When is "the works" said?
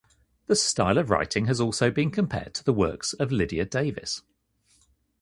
2.63-3.13